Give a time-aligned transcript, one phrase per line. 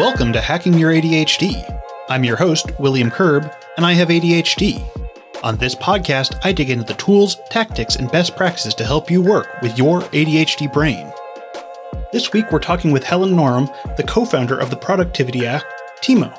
[0.00, 1.62] Welcome to Hacking Your ADHD.
[2.08, 4.82] I'm your host, William Curb, and I have ADHD.
[5.44, 9.20] On this podcast, I dig into the tools, tactics, and best practices to help you
[9.20, 11.12] work with your ADHD brain.
[12.14, 15.64] This week, we're talking with Helene Nørlem, the co founder of the productivity app,
[16.00, 16.34] Tiimo.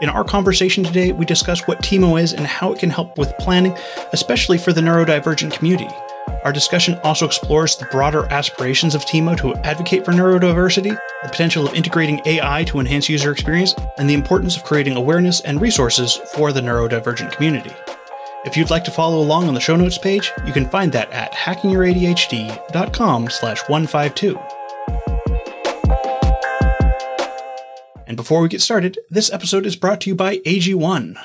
[0.00, 3.38] In our conversation today, we discuss what Tiimo is and how it can help with
[3.38, 3.78] planning,
[4.12, 5.94] especially for the neurodivergent community.
[6.44, 10.90] Our discussion also explores the broader aspirations of Tiimo to advocate for neurodiversity,
[11.22, 15.40] the potential of integrating AI to enhance user experience, and the importance of creating awareness
[15.40, 17.72] and resources for the neurodivergent community.
[18.44, 21.10] If you'd like to follow along on the show notes page, you can find that
[21.12, 24.38] at hackingyouradhd.com slash 152.
[28.06, 31.16] And before we get started, this episode is brought to you by AG1.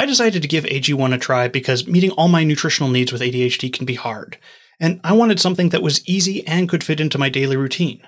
[0.00, 3.72] I decided to give AG1 a try because meeting all my nutritional needs with ADHD
[3.72, 4.38] can be hard,
[4.78, 8.00] and I wanted something that was easy and could fit into my daily routine.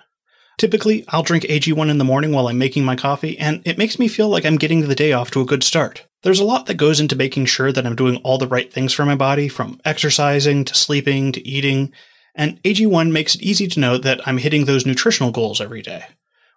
[0.56, 3.98] Typically, I'll drink AG1 in the morning while I'm making my coffee, and it makes
[3.98, 6.06] me feel like I'm getting the day off to a good start.
[6.22, 8.92] There's a lot that goes into making sure that I'm doing all the right things
[8.92, 11.92] for my body, from exercising to sleeping to eating,
[12.36, 16.04] and AG1 makes it easy to know that I'm hitting those nutritional goals every day.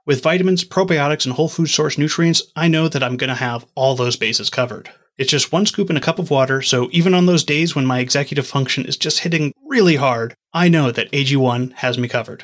[0.06, 3.66] With vitamins, probiotics, and whole food source nutrients, I know that I'm going to have
[3.74, 4.92] all those bases covered.
[5.18, 7.86] It's just one scoop in a cup of water, so even on those days when
[7.86, 12.44] my executive function is just hitting really hard, I know that AG1 has me covered.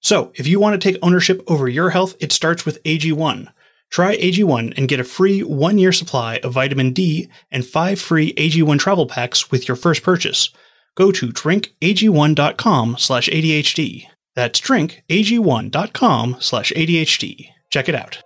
[0.00, 3.52] So, if you want to take ownership over your health, it starts with AG1.
[3.90, 8.32] Try AG1 and get a free one year supply of vitamin D and five free
[8.34, 10.50] AG1 travel packs with your first purchase.
[10.96, 14.06] Go to drinkag1.com slash ADHD.
[14.34, 17.48] That's drinkag1.com slash ADHD.
[17.70, 18.22] Check it out.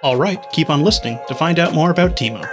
[0.00, 2.48] All right, keep on listening to find out more about Tiimo.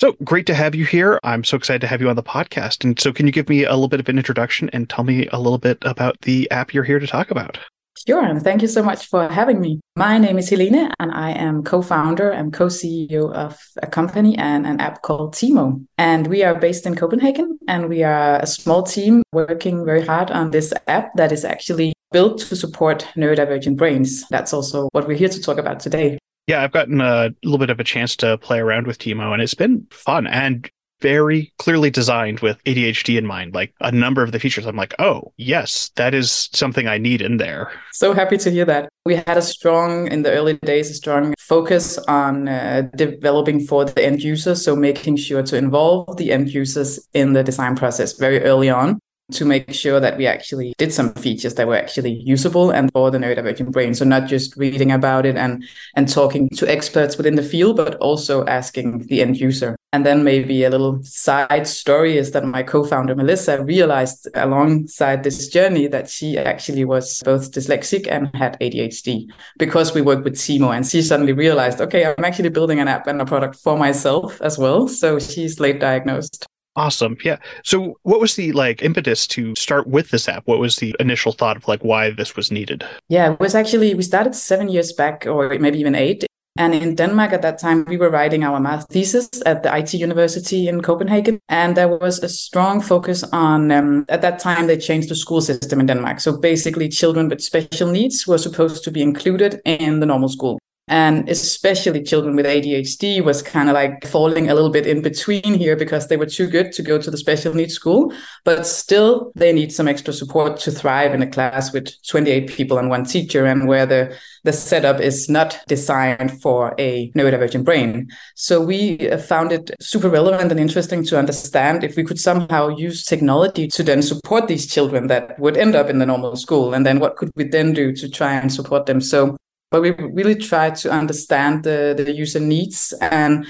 [0.00, 1.20] So great to have you here.
[1.22, 2.84] I'm so excited to have you on the podcast.
[2.84, 5.28] And so, can you give me a little bit of an introduction and tell me
[5.32, 7.58] a little bit about the app you're here to talk about?
[8.06, 8.22] Sure.
[8.22, 9.80] And thank you so much for having me.
[9.96, 14.38] My name is Helene, and I am co founder and co CEO of a company
[14.38, 15.84] and an app called Tiimo.
[15.98, 20.30] And we are based in Copenhagen, and we are a small team working very hard
[20.30, 24.24] on this app that is actually built to support neurodivergent brains.
[24.28, 26.18] That's also what we're here to talk about today.
[26.46, 29.42] Yeah, I've gotten a little bit of a chance to play around with Tiimo, and
[29.42, 33.54] it's been fun and very clearly designed with ADHD in mind.
[33.54, 37.22] Like a number of the features, I'm like, oh, yes, that is something I need
[37.22, 37.70] in there.
[37.92, 38.88] So happy to hear that.
[39.04, 43.84] We had a strong, in the early days, a strong focus on uh, developing for
[43.84, 44.54] the end user.
[44.54, 48.98] So making sure to involve the end users in the design process very early on
[49.32, 53.10] to make sure that we actually did some features that were actually usable and for
[53.10, 53.92] the neurodivergent brain.
[53.94, 55.64] So not just reading about it and
[55.96, 59.75] and talking to experts within the field, but also asking the end user.
[59.92, 65.48] And then maybe a little side story is that my co-founder Melissa realized alongside this
[65.48, 69.26] journey that she actually was both dyslexic and had ADHD
[69.58, 73.06] because we worked with Tiimo and she suddenly realized, okay, I'm actually building an app
[73.06, 74.86] and a product for myself as well.
[74.86, 76.46] So she's late diagnosed.
[76.74, 77.16] Awesome.
[77.24, 77.38] Yeah.
[77.64, 80.42] So what was the like impetus to start with this app?
[80.46, 82.84] What was the initial thought of like why this was needed?
[83.08, 86.26] Yeah, it was actually we started 7 years back or maybe even 8
[86.58, 89.94] and in Denmark at that time, we were writing our math thesis at the IT
[89.94, 91.40] University in Copenhagen.
[91.48, 95.40] And there was a strong focus on, um, at that time, they changed the school
[95.40, 96.20] system in Denmark.
[96.20, 100.58] So basically, children with special needs were supposed to be included in the normal school
[100.88, 105.54] and especially children with ADHD was kind of like falling a little bit in between
[105.54, 108.12] here because they were too good to go to the special needs school,
[108.44, 112.78] but still they need some extra support to thrive in a class with 28 people
[112.78, 118.08] and one teacher and where the, the setup is not designed for a neurodivergent brain.
[118.36, 122.68] So we uh, found it super relevant and interesting to understand if we could somehow
[122.68, 126.74] use technology to then support these children that would end up in the normal school.
[126.74, 129.00] And then what could we then do to try and support them?
[129.00, 129.36] So
[129.70, 133.46] but we really tried to understand the, the user needs and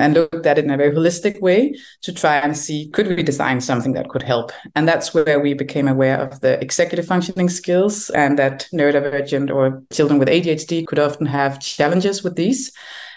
[0.00, 3.22] and looked at it in a very holistic way to try and see could we
[3.22, 4.50] design something that could help?
[4.74, 9.82] And that's where we became aware of the executive functioning skills and that neurodivergent or
[9.92, 12.72] children with adhd could often have challenges with these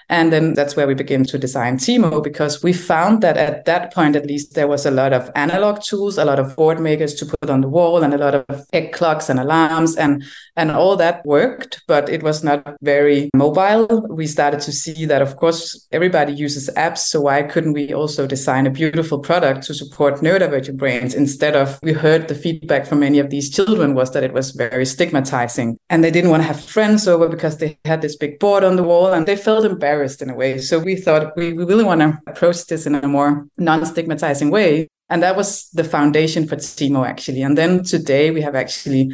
[0.10, 3.94] and then that's where we begin to design Tiimo because we found that at that
[3.94, 7.14] point, at least, there was a lot of analog tools, a lot of board makers
[7.16, 10.24] to put on the wall, and a lot of egg clocks and alarms, and
[10.56, 14.06] and all that worked, but it was not very mobile.
[14.10, 18.28] We started to see that, of course, everybody uses apps, so why couldn't we also
[18.28, 23.00] design a beautiful product to support neurodivergent brains instead of we heard the feedback from
[23.00, 26.48] many of these children was that it was very stigmatizing, and they didn't want to
[26.48, 29.66] have friends over because they had this big board on the wall, and they felt
[29.66, 30.60] embarrassed embarrassed in a way.
[30.60, 34.50] So we thought we, we really want to approach this in a more non stigmatizing
[34.50, 34.88] way.
[35.10, 37.44] And that was the foundation for Tiimo, actually.
[37.44, 39.14] And then today we have actually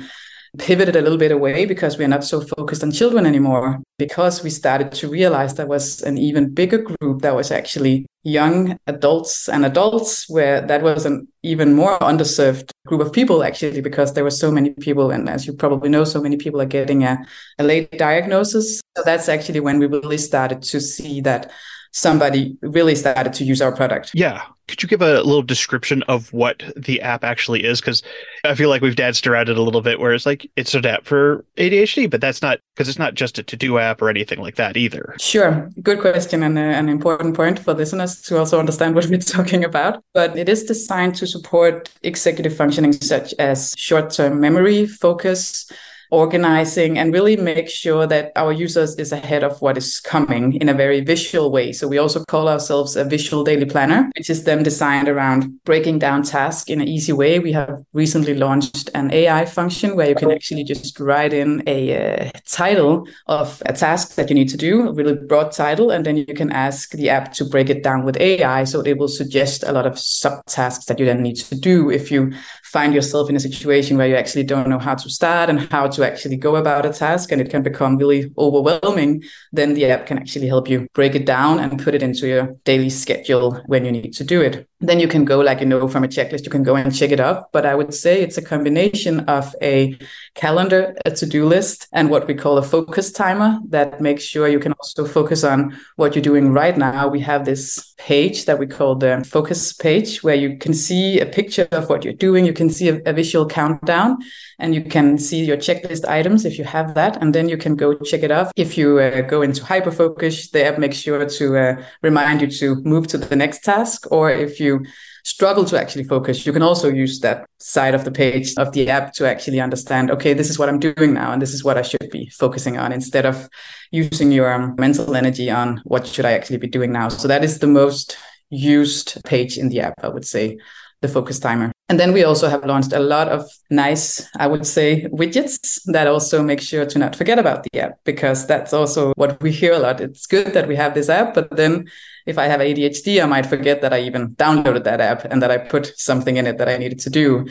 [0.57, 4.50] pivoted a little bit away because we're not so focused on children anymore because we
[4.50, 9.66] started to realize there was an even bigger group that was actually young adults and
[9.66, 14.31] adults where that was an even more underserved group of people actually because there were
[14.31, 17.18] so many people and as you probably know so many people are getting a,
[17.60, 18.81] a late diagnosis.
[18.98, 21.51] So that's actually when we really started to see that
[21.91, 24.12] somebody really started to use our product.
[24.13, 24.44] Yeah.
[24.68, 27.81] Could you give a little description of what the app actually is?
[27.81, 28.03] Because
[28.45, 30.86] I feel like we've danced around it a little bit where it's like it's an
[30.86, 34.09] app for ADHD, but that's not because it's not just a to do app or
[34.09, 35.15] anything like that either.
[35.19, 35.69] Sure.
[35.81, 40.03] Good question and an important point for listeners to also understand what we're talking about.
[40.13, 45.71] But it is designed to support executive functioning such as short term memory, focus,
[46.12, 50.70] organizing and really make sure that our users is ahead of what is coming in
[50.70, 51.72] a very visual way.
[51.72, 56.00] So we also call ourselves a visual daily planner, which is then designed around breaking
[56.00, 57.40] down tasks in an easy way.
[57.40, 62.28] We have recently launched an AI function where you can actually just write in a
[62.28, 66.06] uh, title of a task that you need to do, a really broad title, and
[66.06, 68.64] then you can ask the app to break it down with AI.
[68.64, 72.12] So it will suggest a lot of subtasks that you then need to do if
[72.12, 72.34] you
[72.71, 75.88] find yourself in a situation where you actually don't know how to start and how
[75.88, 80.06] to actually go about a task and it can become really overwhelming, then the app
[80.06, 83.86] can actually help you break it down and put it into your daily schedule when
[83.86, 86.46] you need to do it then you can go like you know from a checklist
[86.46, 89.56] you can go and check it off but i would say it's a combination of
[89.62, 89.98] a
[90.36, 94.60] calendar a to-do list and what we call a focus timer that makes sure you
[94.60, 97.08] can also focus on what you're doing right now.
[97.08, 101.25] We have this page that we call the focus page where you can see a
[101.25, 102.46] picture of what you're doing.
[102.46, 104.18] You can see a, a visual countdown
[104.58, 107.22] and you can see your checklist items if you have that.
[107.22, 110.50] And then you can go check it off if you uh, go into hyper focus
[110.50, 114.08] the app makes sure to uh, remind you to move to the next task.
[114.12, 114.86] Or if you you
[115.24, 118.89] struggle to actually focus, you can also use that side of the page of the
[118.89, 121.77] app to actually understand, okay, this is what I'm doing now, and this is what
[121.77, 123.50] I should be focusing on instead of
[123.92, 127.10] using your um, mental energy on what should I actually be doing now.
[127.10, 128.18] So that is the most
[128.50, 130.57] used page in the app, I would say,
[131.01, 131.72] the focus timer.
[131.89, 136.06] And then we also have launched a lot of nice, I would say, widgets that
[136.06, 139.74] also make sure to not forget about the app because that's also what we hear
[139.74, 140.00] a lot.
[140.00, 141.89] It's good that we have this app, but then
[142.27, 145.50] if I have ADHD, I might forget that I even downloaded that app and that
[145.50, 147.47] I put something in it that I needed to do.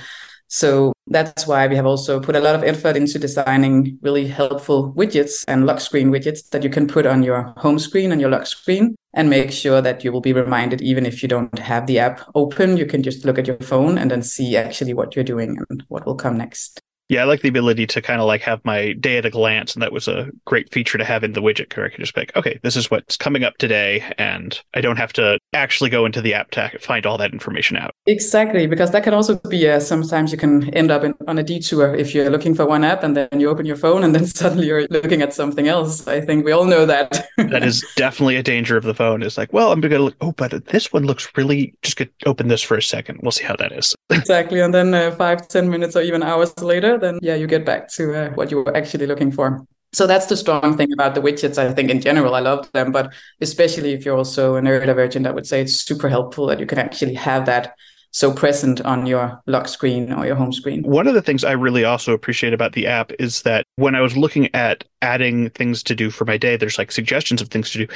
[0.46, 4.94] So that's why we have also put a lot of effort into designing really helpful
[4.94, 8.30] widgets and lock screen widgets that you can put on your home screen and your
[8.30, 11.86] lock screen and make sure that you will be reminded even if you don't have
[11.86, 15.16] the app open you can just look at your phone and then see actually what
[15.16, 18.26] you're doing and what will come next yeah, I like the ability to kind of
[18.26, 21.24] like have my day at a glance, and that was a great feature to have
[21.24, 23.56] in the widget where I can just be like, okay, this is what's coming up
[23.58, 27.32] today, and I don't have to actually go into the app to find all that
[27.32, 27.92] information out.
[28.06, 31.42] Exactly, because that can also be uh, sometimes you can end up in, on a
[31.42, 34.26] detour if you're looking for one app and then you open your phone and then
[34.38, 36.06] suddenly you're looking at something else.
[36.06, 37.26] I think we all know that.
[37.38, 39.22] that is definitely a danger of the phone.
[39.22, 40.16] It's like, well, I'm going to look.
[40.20, 41.74] Oh, but this one looks really.
[41.82, 43.20] Just open this for a second.
[43.22, 43.94] We'll see how that is.
[44.10, 47.64] exactly, and then uh, five, ten minutes or even hours later then yeah, you get
[47.64, 49.66] back to uh, what you were actually looking for.
[49.92, 51.56] So that's the strong thing about the widgets.
[51.56, 55.30] I think in general, I love them, but especially if you're also a neurodivergent, I
[55.30, 57.74] would say it's super helpful that you can actually have that
[58.10, 60.82] so present on your lock screen or your home screen.
[60.82, 64.00] One of the things I really also appreciate about the app is that when I
[64.00, 67.70] was looking at adding things to do for my day, there's like suggestions of things
[67.70, 67.92] to do.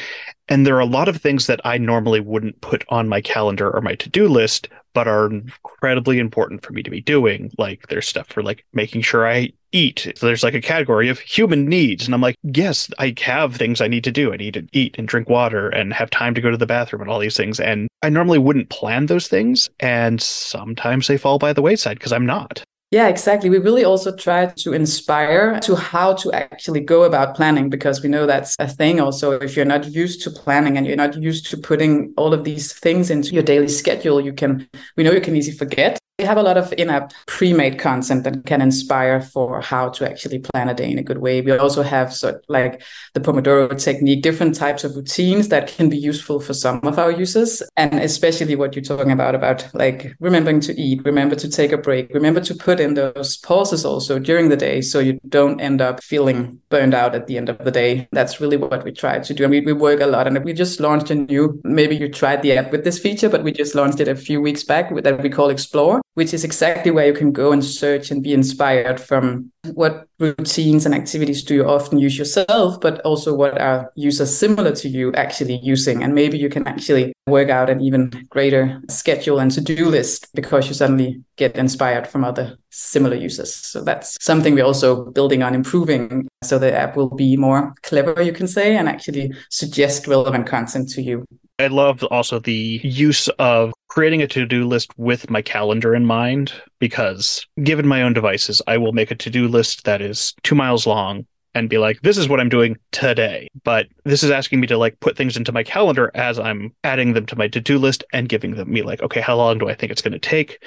[0.48, 3.70] And there are a lot of things that I normally wouldn't put on my calendar
[3.70, 7.50] or my to do list, but are incredibly important for me to be doing.
[7.58, 10.12] Like there's stuff for like making sure I eat.
[10.16, 12.04] So there's like a category of human needs.
[12.04, 14.32] And I'm like, yes, I have things I need to do.
[14.32, 17.02] I need to eat and drink water and have time to go to the bathroom
[17.02, 17.58] and all these things.
[17.58, 19.70] And I normally wouldn't plan those things.
[19.80, 22.62] And sometimes they fall by the wayside because I'm not.
[22.92, 23.48] Yeah, exactly.
[23.48, 28.10] We really also try to inspire to how to actually go about planning because we
[28.10, 29.32] know that's a thing also.
[29.32, 32.74] If you're not used to planning and you're not used to putting all of these
[32.74, 34.68] things into your daily schedule, you can,
[34.98, 35.98] we know you can easily forget.
[36.22, 40.38] We have a lot of in-app pre-made content that can inspire for how to actually
[40.38, 41.40] plan a day in a good way.
[41.40, 42.80] We also have sort of like
[43.14, 47.10] the Pomodoro technique, different types of routines that can be useful for some of our
[47.10, 47.60] users.
[47.76, 51.76] And especially what you're talking about, about like remembering to eat, remember to take a
[51.76, 55.80] break, remember to put in those pauses also during the day so you don't end
[55.82, 58.06] up feeling burned out at the end of the day.
[58.12, 59.48] That's really what we try to do.
[59.48, 62.56] Mean, we work a lot and we just launched a new, maybe you tried the
[62.56, 65.28] app with this feature, but we just launched it a few weeks back that we
[65.28, 69.50] call Explore which is exactly where you can go and search and be inspired from
[69.74, 74.72] what routines and activities do you often use yourself, but also what are users similar
[74.72, 76.02] to you actually using.
[76.02, 80.68] And maybe you can actually work out an even greater schedule and to-do list because
[80.68, 83.54] you suddenly get inspired from other similar users.
[83.54, 88.20] So that's something we're also building on improving so the app will be more clever,
[88.20, 91.24] you can say, and actually suggest relevant content to you.
[91.58, 96.04] I love also the use of creating a to do list with my calendar in
[96.04, 100.34] mind because given my own devices, I will make a to do list that is
[100.42, 103.48] two miles long and be like, this is what I'm doing today.
[103.64, 107.12] But this is asking me to like put things into my calendar as I'm adding
[107.12, 109.68] them to my to do list and giving them me like, okay, how long do
[109.68, 110.62] I think it's going to take?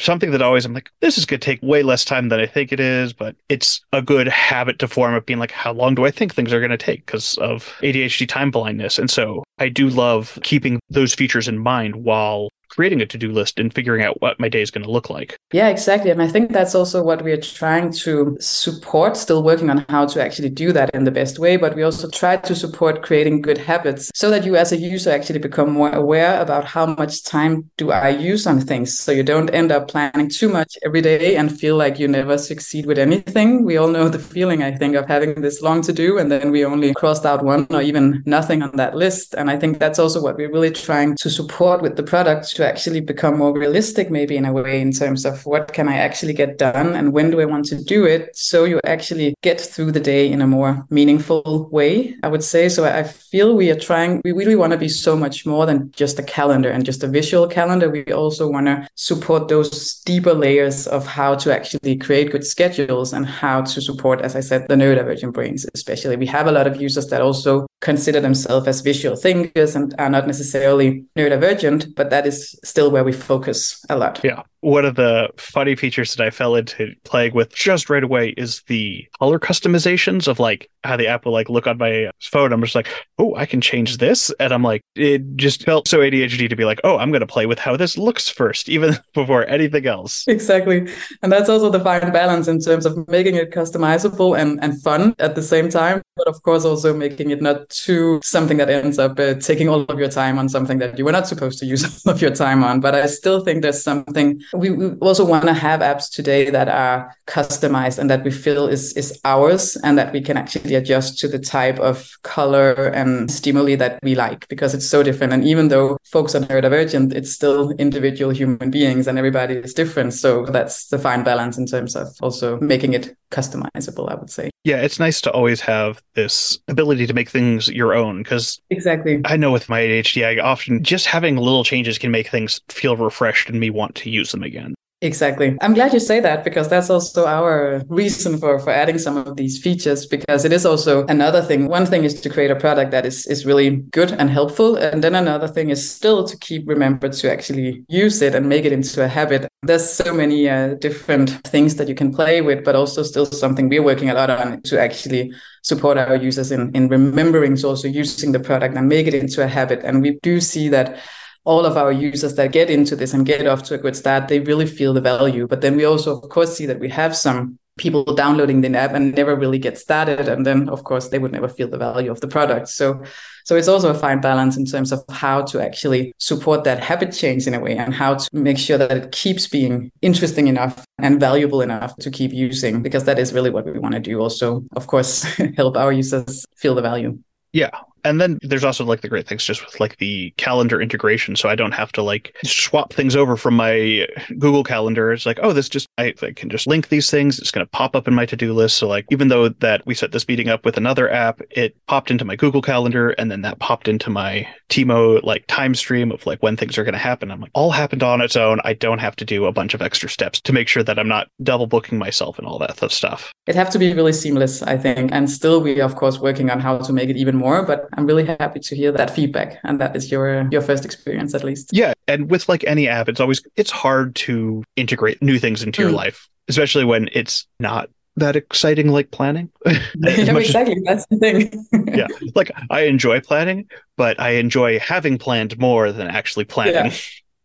[0.00, 2.46] Something that always I'm like, this is going to take way less time than I
[2.46, 5.94] think it is, but it's a good habit to form of being like, how long
[5.94, 8.98] do I think things are going to take because of ADHD time blindness?
[8.98, 13.58] And so I do love keeping those features in mind while creating a to-do list
[13.58, 15.38] and figuring out what my day is going to look like.
[15.52, 16.10] Yeah, exactly.
[16.10, 20.06] And I think that's also what we are trying to support, still working on how
[20.06, 21.56] to actually do that in the best way.
[21.56, 25.10] But we also try to support creating good habits so that you as a user
[25.10, 28.98] actually become more aware about how much time do I use on things.
[28.98, 32.38] So you don't end up planning too much every day and feel like you never
[32.38, 33.64] succeed with anything.
[33.64, 36.50] We all know the feeling, I think, of having this long to do and then
[36.50, 39.34] we only crossed out one or even nothing on that list.
[39.34, 42.68] And I think that's also what we're really trying to support with the product to
[42.68, 46.34] actually become more realistic, maybe in a way, in terms of what can I actually
[46.34, 48.36] get done and when do I want to do it.
[48.36, 52.68] So you actually get through the day in a more meaningful way, I would say.
[52.68, 55.90] So I feel we are trying, we really want to be so much more than
[55.92, 57.88] just a calendar and just a visual calendar.
[57.90, 63.12] We also want to support those deeper layers of how to actually create good schedules
[63.14, 66.16] and how to support, as I said, the neurodivergent brains, especially.
[66.16, 70.10] We have a lot of users that also consider themselves as visual thinkers and are
[70.10, 74.20] not necessarily neurodivergent, but that is still where we focus a lot.
[74.22, 74.42] Yeah.
[74.62, 78.62] One of the funny features that I fell into playing with just right away is
[78.66, 82.52] the color customizations of like how the app will like look on my phone.
[82.52, 84.30] I'm just like, oh, I can change this.
[84.38, 87.26] And I'm like, it just felt so ADHD to be like, oh, I'm going to
[87.26, 90.24] play with how this looks first, even before anything else.
[90.28, 90.92] Exactly.
[91.22, 95.14] And that's also the fine balance in terms of making it customizable and, and fun
[95.18, 96.02] at the same time.
[96.20, 99.82] But of course, also making it not too something that ends up uh, taking all
[99.82, 102.34] of your time on something that you were not supposed to use all of your
[102.34, 102.80] time on.
[102.80, 106.68] But I still think there's something we, we also want to have apps today that
[106.68, 111.18] are customized and that we feel is, is ours and that we can actually adjust
[111.20, 115.32] to the type of color and stimuli that we like because it's so different.
[115.32, 120.12] And even though folks are neurodivergent, it's still individual human beings and everybody is different.
[120.12, 124.50] So that's the fine balance in terms of also making it customizable, I would say.
[124.64, 129.20] Yeah, it's nice to always have this ability to make things your own because exactly.
[129.24, 132.96] I know with my ADHD, I often just having little changes can make things feel
[132.96, 134.74] refreshed and me want to use them again.
[135.02, 135.56] Exactly.
[135.62, 139.34] I'm glad you say that because that's also our reason for, for adding some of
[139.36, 141.68] these features because it is also another thing.
[141.68, 144.76] One thing is to create a product that is, is really good and helpful.
[144.76, 148.66] And then another thing is still to keep remembered to actually use it and make
[148.66, 149.48] it into a habit.
[149.62, 153.70] There's so many uh, different things that you can play with, but also still something
[153.70, 157.88] we're working a lot on to actually support our users in, in remembering to also
[157.88, 159.80] using the product and make it into a habit.
[159.82, 160.98] And we do see that
[161.44, 164.28] all of our users that get into this and get off to a good start,
[164.28, 165.46] they really feel the value.
[165.46, 168.92] But then we also, of course, see that we have some people downloading the app
[168.92, 170.28] and never really get started.
[170.28, 172.68] And then, of course, they would never feel the value of the product.
[172.68, 173.02] So,
[173.44, 177.12] so it's also a fine balance in terms of how to actually support that habit
[177.12, 180.84] change in a way and how to make sure that it keeps being interesting enough
[180.98, 184.20] and valuable enough to keep using, because that is really what we want to do.
[184.20, 185.22] Also, of course,
[185.56, 187.18] help our users feel the value.
[187.52, 187.70] Yeah,
[188.04, 191.36] and then there's also like the great things just with like the calendar integration.
[191.36, 194.06] So i don't have to like swap things over from my
[194.38, 195.12] google calendar.
[195.12, 197.38] It's like oh this just i, I can just link these things.
[197.38, 198.76] It's going to pop up in my to-do list.
[198.76, 202.10] So like even though that we set this meeting up with another app it popped
[202.10, 206.24] into my google calendar and then that popped into my Tiimo like time stream of
[206.26, 207.30] like when things are going to happen.
[207.30, 208.60] I'm like all happened on its own.
[208.64, 211.08] I don't have to do a bunch of extra steps to make sure that i'm
[211.08, 213.32] not double booking myself and all that stuff.
[213.46, 215.10] It have to be really seamless i think.
[215.12, 218.06] And still we of course working on how to make it even more but I'm
[218.06, 221.70] really happy to hear that feedback and that is your your first experience at least.
[221.72, 225.80] Yeah, and with like any app, it's always it's hard to integrate new things into
[225.80, 225.84] mm.
[225.84, 229.50] your life, especially when it's not that exciting like planning.
[229.66, 230.76] yeah, exactly.
[230.86, 231.66] As, That's the thing.
[231.94, 232.06] yeah.
[232.34, 236.92] Like I enjoy planning, but I enjoy having planned more than actually planning.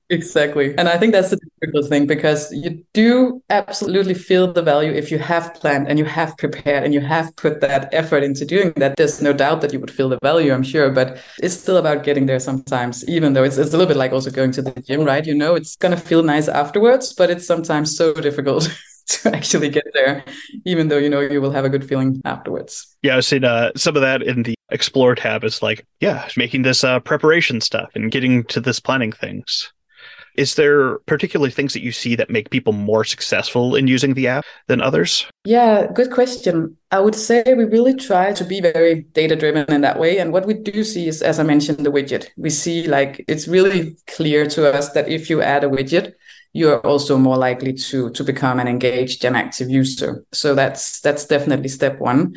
[0.10, 0.78] Exactly.
[0.78, 5.10] And I think that's the difficult thing because you do absolutely feel the value if
[5.10, 8.72] you have planned and you have prepared and you have put that effort into doing
[8.76, 8.98] that.
[8.98, 12.04] There's no doubt that you would feel the value, I'm sure, but it's still about
[12.04, 14.80] getting there sometimes, even though it's, it's a little bit like also going to the
[14.82, 15.26] gym, right?
[15.26, 18.70] You know, it's going to feel nice afterwards, but it's sometimes so difficult.
[19.08, 20.26] to actually get there,
[20.66, 22.98] even though you know you will have a good feeling afterwards.
[23.04, 26.64] Yeah, I've seen uh, some of that in the Explore tab is like, yeah, making
[26.64, 29.72] this uh, preparation stuff and getting to this planning things.
[30.38, 34.27] Is there particular things that you see that make people more successful in using the
[34.27, 35.25] app than others?
[35.44, 36.77] Yeah, good question.
[36.92, 40.20] I would say we really try to be very data driven in that way.
[40.20, 42.27] And what we do see is, as I mentioned, the widget.
[42.38, 46.13] We see like it's really clear to us that if you add a widget,
[46.54, 50.25] you're also more likely to to become an engaged and active user.
[50.32, 52.36] So that's that's definitely step one.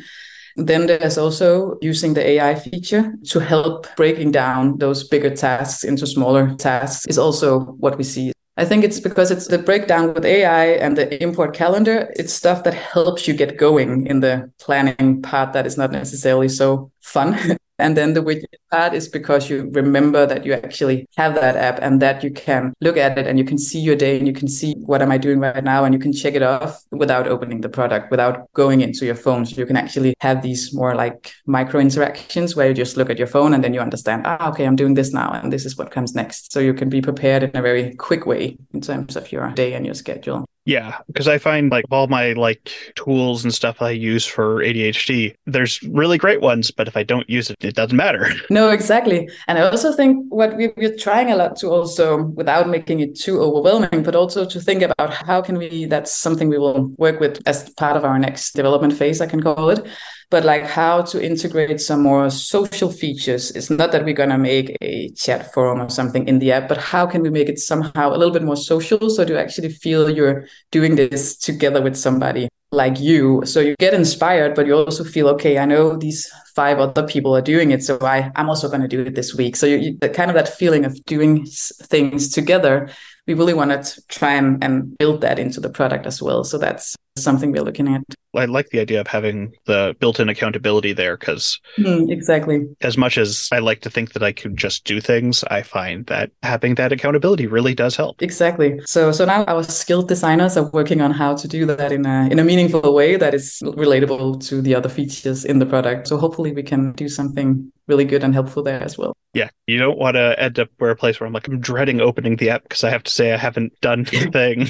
[0.65, 6.05] Then there's also using the AI feature to help breaking down those bigger tasks into
[6.05, 8.33] smaller tasks is also what we see.
[8.57, 12.11] I think it's because it's the breakdown with AI and the import calendar.
[12.17, 16.49] It's stuff that helps you get going in the planning part that is not necessarily
[16.49, 17.57] so fun.
[17.79, 21.79] And then the widget part is because you remember that you actually have that app
[21.81, 24.33] and that you can look at it and you can see your day and you
[24.33, 27.27] can see what am I doing right now and you can check it off without
[27.27, 29.45] opening the product, without going into your phone.
[29.45, 33.17] So you can actually have these more like micro interactions where you just look at
[33.17, 35.77] your phone and then you understand, ah, okay, I'm doing this now and this is
[35.77, 36.51] what comes next.
[36.51, 39.73] So you can be prepared in a very quick way in terms of your day
[39.73, 40.45] and your schedule.
[40.69, 45.33] Yeah, because I find like all my like tools and stuff I use for ADHD,
[45.47, 48.29] there's really great ones, but if I don't use it, it doesn't matter.
[48.51, 49.29] No, exactly.
[49.47, 53.15] And I also think what we, we're trying a lot to also, without making it
[53.15, 57.19] too overwhelming, but also to think about how can we, that's something we will work
[57.19, 59.87] with as part of our next development phase, I can call it
[60.29, 63.51] but like how to integrate some more social features.
[63.51, 66.67] It's not that we're going to make a chat forum or something in the app,
[66.67, 69.69] but how can we make it somehow a little bit more social so to actually
[69.69, 73.41] feel you're doing this together with somebody like you.
[73.45, 77.35] So you get inspired, but you also feel, okay, I know these five other people
[77.35, 77.83] are doing it.
[77.83, 79.55] So I, I'm also going to do it this week.
[79.55, 82.89] So you, you, the kind of that feeling of doing things together,
[83.25, 86.43] we really want to try and, and build that into the product as well.
[86.43, 88.03] So that's something we're looking at.
[88.35, 92.67] I like the idea of having the built-in accountability there because mm, exactly.
[92.81, 96.05] As much as I like to think that I could just do things, I find
[96.07, 98.21] that having that accountability really does help.
[98.21, 98.79] Exactly.
[98.85, 102.29] So so now our skilled designers are working on how to do that in a
[102.29, 106.07] in a meaningful way that is relatable to the other features in the product.
[106.07, 109.17] So hopefully we can do something really good and helpful there as well.
[109.33, 111.99] Yeah, you don't want to end up where a place where I'm like I'm dreading
[111.99, 114.69] opening the app because I have to say I haven't done the thing.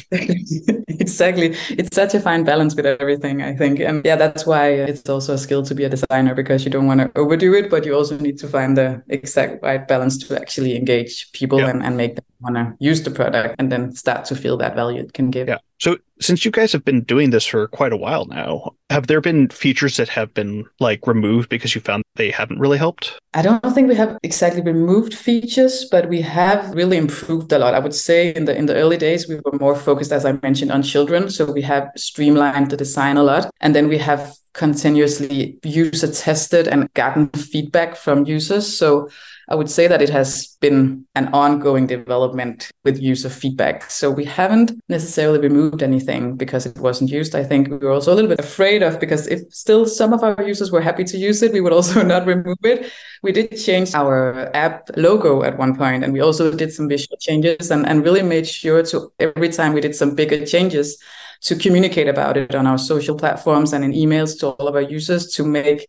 [0.88, 1.56] exactly.
[1.70, 3.80] It's such a fine balance with everything, I think.
[3.80, 6.88] And yeah, that's why it's also a skill to be a designer because you don't
[6.88, 10.40] want to overdo it, but you also need to find the exact right balance to
[10.40, 14.26] actually engage people and, and make them want to use the product and then start
[14.26, 15.48] to feel that value it can give.
[15.48, 15.58] Yeah.
[15.80, 19.22] So since you guys have been doing this for quite a while now, have there
[19.22, 23.18] been features that have been like removed because you found they haven't really helped?
[23.34, 27.74] I don't think we have exactly removed features, but we have really improved a lot.
[27.74, 30.34] I would say in the in the early days we were more focused, as I
[30.44, 31.30] mentioned, on children.
[31.30, 33.50] So we have streamlined the design a lot.
[33.62, 38.78] And then we have continuously user tested and gotten feedback from users.
[38.78, 39.10] So
[39.50, 43.90] I would say that it has been an ongoing development with user feedback.
[43.90, 47.34] So we haven't necessarily removed anything because it wasn't used.
[47.34, 50.24] I think we were also a little bit afraid of because if still some of
[50.24, 52.92] our users were happy to use it, we would also not remove it.
[53.24, 57.18] We did change our app logo at one point and we also did some visual
[57.18, 61.02] changes and, and really made sure to every time we did some bigger changes
[61.42, 64.82] to communicate about it on our social platforms and in emails to all of our
[64.82, 65.88] users to make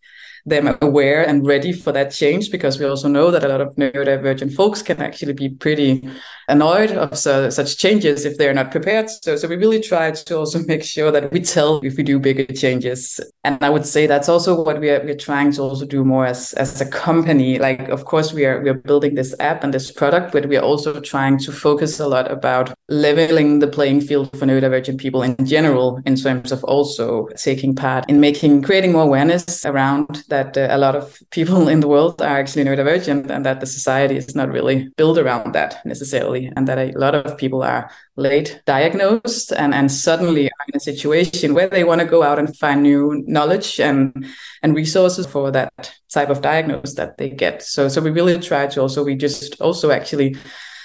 [0.51, 3.75] them aware and ready for that change because we also know that a lot of
[3.77, 6.07] neurodivergent folks can actually be pretty
[6.51, 9.09] annoyed of so, such changes if they're not prepared.
[9.09, 12.19] So, so we really try to also make sure that we tell if we do
[12.19, 13.21] bigger changes.
[13.45, 16.27] And I would say that's also what we are we're trying to also do more
[16.27, 17.59] as as a company.
[17.59, 20.57] Like, of course, we are we are building this app and this product, but we
[20.57, 25.23] are also trying to focus a lot about leveling the playing field for neurodivergent people
[25.23, 30.40] in general, in terms of also taking part in making creating more awareness around that
[30.57, 34.17] uh, a lot of people in the world are actually neurodivergent and that the society
[34.17, 38.61] is not really built around that necessarily and that a lot of people are late
[38.67, 42.57] diagnosed and, and suddenly are in a situation where they want to go out and
[42.57, 44.27] find new knowledge and
[44.63, 47.63] and resources for that type of diagnosis that they get.
[47.63, 50.37] So so we really try to also we just also actually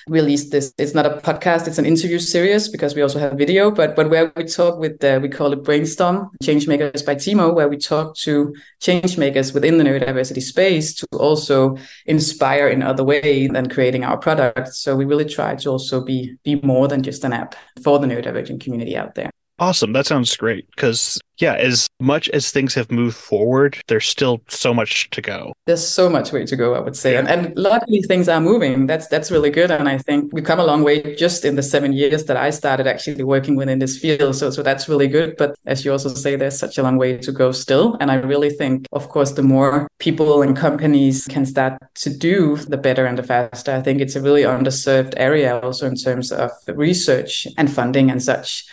[0.07, 0.73] released this.
[0.77, 3.71] It's not a podcast; it's an interview series because we also have video.
[3.71, 7.67] But but where we talk with the, we call it brainstorm changemakers by Tiimo, where
[7.67, 13.69] we talk to changemakers within the neurodiversity space to also inspire in other way than
[13.69, 14.69] creating our product.
[14.69, 18.07] So we really try to also be be more than just an app for the
[18.07, 19.31] neurodivergent community out there.
[19.57, 19.93] Awesome.
[19.93, 20.69] That sounds great.
[20.71, 25.53] Because, yeah, as much as things have moved forward, there's still so much to go.
[25.65, 27.15] There's so much way to go, I would say.
[27.15, 28.85] And, and luckily, things are moving.
[28.85, 29.71] That's that's really good.
[29.71, 32.49] And I think we've come a long way just in the seven years that I
[32.49, 34.35] started actually working within this field.
[34.35, 35.37] So, so that's really good.
[35.37, 37.95] But as you also say, there's such a long way to go still.
[38.01, 42.57] And I really think, of course, the more people and companies can start to do,
[42.57, 43.71] the better and the faster.
[43.71, 48.21] I think it's a really underserved area also in terms of research and funding and
[48.21, 48.65] such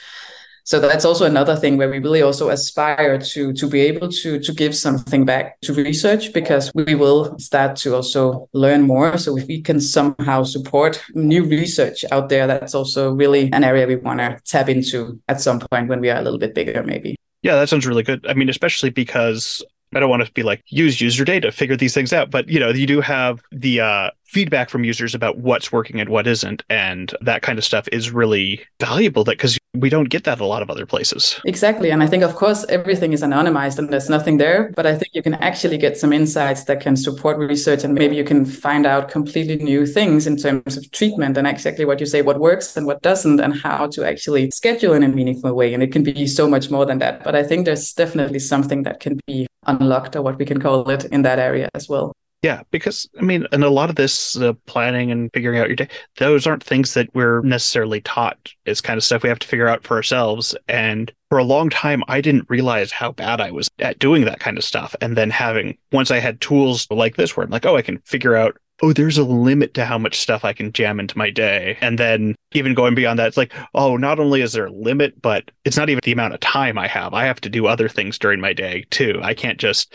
[0.65, 4.39] so that's also another thing where we really also aspire to to be able to
[4.39, 9.37] to give something back to research because we will start to also learn more so
[9.37, 13.97] if we can somehow support new research out there that's also really an area we
[13.97, 17.17] want to tap into at some point when we are a little bit bigger maybe
[17.43, 18.25] yeah, that sounds really good.
[18.29, 19.63] I mean, especially because
[19.95, 22.31] I don't want to be like use user data, figure these things out.
[22.31, 26.09] But you know, you do have the uh, feedback from users about what's working and
[26.09, 29.25] what isn't, and that kind of stuff is really valuable.
[29.25, 31.41] That because we don't get that a lot of other places.
[31.45, 34.95] Exactly, and I think of course everything is anonymized and there's nothing there, but I
[34.95, 38.45] think you can actually get some insights that can support research, and maybe you can
[38.45, 42.39] find out completely new things in terms of treatment and exactly what you say, what
[42.39, 45.73] works and what doesn't, and how to actually schedule in a meaningful way.
[45.73, 47.25] And it can be so much more than that.
[47.25, 50.89] But I think there's definitely something that can be unlocked or what we can call
[50.91, 52.13] it in that area as well.
[52.43, 55.77] Yeah, because I mean, and a lot of this uh, planning and figuring out your
[55.77, 58.53] day, those aren't things that we're necessarily taught.
[58.67, 60.57] It's kind of stuff we have to figure out for ourselves.
[60.69, 64.41] And for a long time, I didn't realize how bad I was at doing that
[64.41, 64.97] kind of stuff.
[65.01, 67.99] And then having, once I had tools like this, where I'm like, oh, I can
[67.99, 71.31] figure out oh, there's a limit to how much stuff I can jam into my
[71.31, 71.79] day.
[71.81, 75.21] And then even going beyond that, it's like, oh, not only is there a limit,
[75.21, 77.15] but it's not even the amount of time I have.
[77.15, 79.21] I have to do other things during my day too.
[79.23, 79.93] I can't just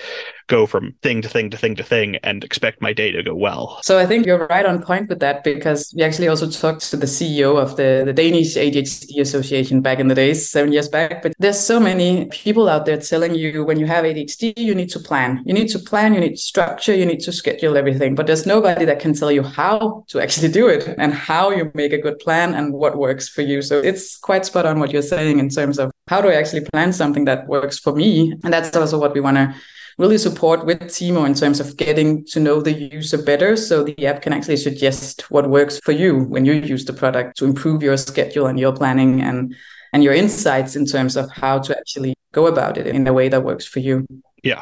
[0.47, 3.35] go from thing to thing to thing to thing and expect my day to go
[3.35, 3.79] well.
[3.83, 6.97] So I think you're right on point with that because we actually also talked to
[6.97, 11.21] the CEO of the, the Danish ADHD Association back in the days, seven years back.
[11.21, 14.89] But there's so many people out there telling you when you have ADHD, you need
[14.89, 15.43] to plan.
[15.45, 18.15] You need to plan, you need structure, you need to schedule everything.
[18.15, 21.71] But there's nobody that can tell you how to actually do it and how you
[21.73, 23.61] make a good plan and what works for you.
[23.61, 26.65] So it's quite spot on what you're saying in terms of how do I actually
[26.65, 28.33] plan something that works for me?
[28.43, 29.55] And that's also what we want to
[29.97, 33.55] really support with Tiimo in terms of getting to know the user better.
[33.55, 37.37] So the app can actually suggest what works for you when you use the product
[37.37, 39.55] to improve your schedule and your planning and
[39.93, 43.29] and your insights in terms of how to actually go about it in a way
[43.29, 44.05] that works for you.
[44.43, 44.61] Yeah.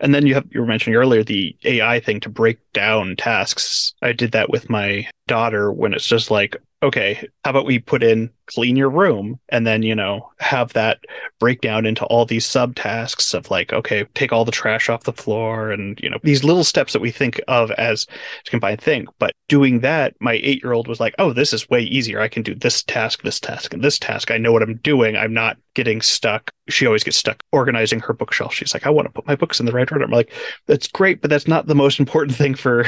[0.00, 3.92] And then you have you were mentioning earlier the AI thing to break down tasks.
[4.02, 8.04] I did that with my daughter when it's just like, okay, how about we put
[8.04, 11.00] in clean your room and then, you know, have that
[11.40, 15.12] break down into all these subtasks of like, okay, take all the trash off the
[15.12, 18.06] floor and, you know, these little steps that we think of as
[18.46, 19.08] a combined thing.
[19.18, 22.20] But doing that, my eight year old was like, oh, this is way easier.
[22.20, 24.30] I can do this task, this task, and this task.
[24.30, 25.16] I know what I'm doing.
[25.16, 26.52] I'm not getting stuck.
[26.68, 28.54] She always gets stuck organizing her bookshelf.
[28.54, 30.04] She's like, I want to put my books in the right order.
[30.04, 30.32] I'm like,
[30.66, 32.86] that's great, but that's not the most important thing for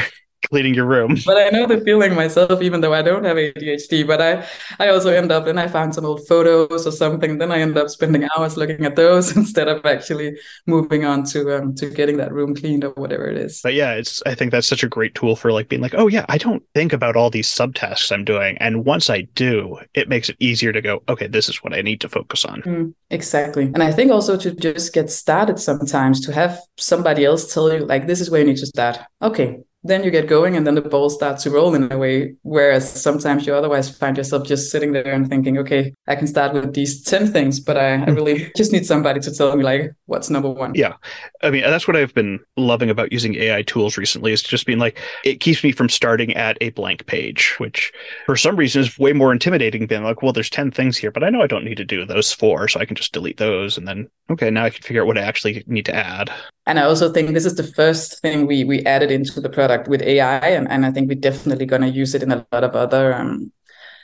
[0.50, 1.16] cleaning your room.
[1.24, 4.06] But I know the feeling myself, even though I don't have ADHD.
[4.06, 4.46] But I,
[4.78, 7.38] I also end up, and I find some old photos or something.
[7.38, 11.56] Then I end up spending hours looking at those instead of actually moving on to
[11.56, 13.60] um to getting that room cleaned or whatever it is.
[13.62, 16.08] But yeah, it's I think that's such a great tool for like being like, oh
[16.08, 20.08] yeah, I don't think about all these subtasks I'm doing, and once I do, it
[20.08, 22.62] makes it easier to go, okay, this is what I need to focus on.
[22.62, 27.52] Mm, exactly, and I think also to just get started sometimes to have somebody else
[27.52, 28.98] tell you like, this is where you need to start.
[29.20, 32.34] Okay, then you get going and then the ball starts to roll in a way
[32.42, 36.52] whereas sometimes you otherwise find yourself just sitting there and thinking okay i can start
[36.52, 39.92] with these 10 things but i, I really just need somebody to tell me like
[40.06, 40.72] what's number one.
[40.74, 40.94] Yeah.
[41.42, 44.78] I mean that's what i've been loving about using ai tools recently is just being
[44.78, 47.92] like it keeps me from starting at a blank page which
[48.26, 51.22] for some reason is way more intimidating than like well there's 10 things here but
[51.22, 53.78] i know i don't need to do those four so i can just delete those
[53.78, 56.30] and then okay now i can figure out what i actually need to add
[56.68, 59.88] and I also think this is the first thing we we added into the product
[59.88, 62.62] with AI, and, and I think we're definitely going to use it in a lot
[62.62, 63.50] of other um,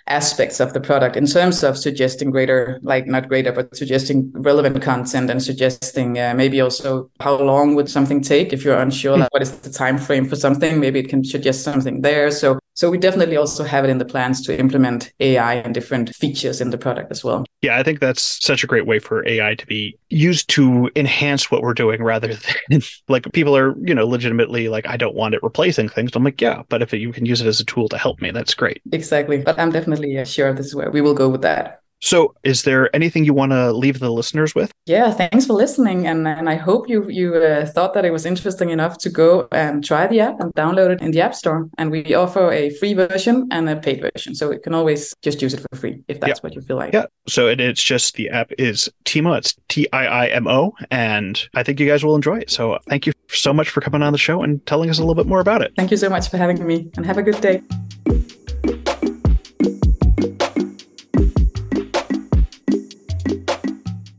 [0.07, 4.81] aspects of the product in terms of suggesting greater, like not greater, but suggesting relevant
[4.83, 9.33] content and suggesting uh, maybe also how long would something take if you're unsure, like
[9.35, 10.81] what is the time frame for something.
[10.81, 12.31] Maybe it can suggest something there.
[12.31, 16.15] So so we definitely also have it in the plans to implement AI and different
[16.15, 17.45] features in the product as well.
[17.63, 21.51] Yeah, I think that's such a great way for AI to be used to enhance
[21.51, 22.35] what we're doing rather
[22.69, 26.11] than like people are, you know, legitimately like, I don't want it replacing things.
[26.15, 28.33] I'm like, yeah, but if you can use it as a tool to help me,
[28.33, 28.83] that's great.
[28.93, 29.39] Exactly.
[29.39, 31.84] But I'm definitely uh, sure this is where we will go with that.
[32.05, 34.71] So, is there anything you want to leave the listeners with?
[34.85, 38.27] Yeah, thanks for listening, and and I hope you you uh, thought that it was
[38.27, 41.67] interesting enough to go and try the app and download it in the App Store.
[41.79, 45.41] And we offer a free version and a paid version, so you can always just
[45.41, 46.43] use it for free if that's yeah.
[46.43, 46.93] what you feel like.
[46.93, 47.07] Yeah.
[47.27, 49.39] So it, it's just the app is Tiimo.
[49.39, 52.51] It's T I I M O, and I think you guys will enjoy it.
[52.51, 55.15] So thank you so much for coming on the show and telling us a little
[55.15, 55.73] bit more about it.
[55.75, 57.63] Thank you so much for having me, and have a good day.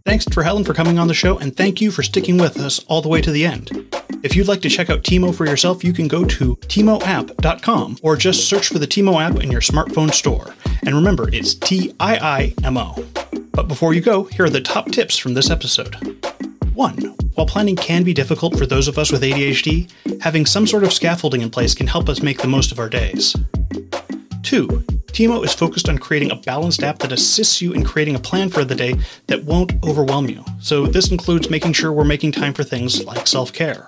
[0.06, 2.78] Thanks for Helen for coming on the show, and thank you for sticking with us
[2.86, 3.72] all the way to the end.
[4.22, 8.16] If you'd like to check out Tiimo for yourself, you can go to tiimoapp.com or
[8.16, 10.54] just search for the Tiimo app in your smartphone store.
[10.86, 13.04] And remember, it's T I I M O.
[13.52, 15.96] But before you go, here are the top tips from this episode.
[16.76, 16.98] 1.
[17.34, 19.90] While planning can be difficult for those of us with ADHD,
[20.22, 22.90] having some sort of scaffolding in place can help us make the most of our
[22.90, 23.36] days.
[24.44, 24.86] 2.
[25.16, 28.50] Tiimo is focused on creating a balanced app that assists you in creating a plan
[28.50, 28.96] for the day
[29.28, 30.44] that won't overwhelm you.
[30.60, 33.88] So, this includes making sure we're making time for things like self care.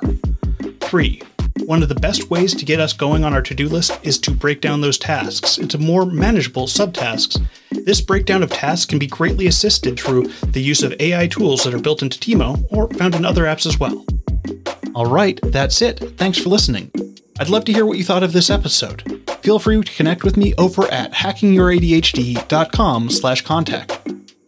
[0.79, 1.21] 3.
[1.65, 4.17] One of the best ways to get us going on our to do list is
[4.19, 7.45] to break down those tasks into more manageable subtasks.
[7.71, 11.73] This breakdown of tasks can be greatly assisted through the use of AI tools that
[11.73, 14.05] are built into Tiimo or found in other apps as well.
[14.95, 15.99] All right, that's it.
[16.15, 16.89] Thanks for listening.
[17.37, 19.16] I'd love to hear what you thought of this episode.
[19.47, 23.97] Feel free to connect with me over at hackingYourADHD.com slash contact.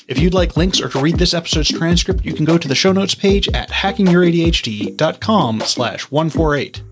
[0.09, 2.75] If you'd like links or to read this episode's transcript, you can go to the
[2.75, 6.83] show notes page at hackingYourADHD.com slash 148.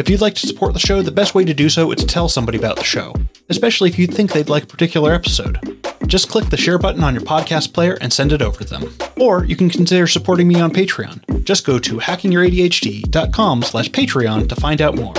[0.00, 2.06] If you'd like to support the show, the best way to do so is to
[2.08, 3.14] tell somebody about the show,
[3.48, 5.80] especially if you think they'd like a particular episode.
[6.08, 8.92] Just click the share button on your podcast player and send it over to them.
[9.16, 11.44] Or you can consider supporting me on Patreon.
[11.44, 15.14] Just go to hackingYourADHD.com slash Patreon to find out more.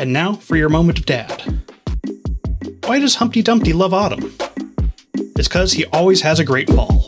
[0.00, 1.62] And now for your moment of dad.
[2.86, 4.34] Why does Humpty Dumpty love autumn?
[5.36, 7.06] It's because he always has a great fall.